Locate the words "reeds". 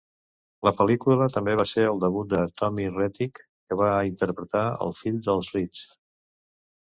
5.59-5.85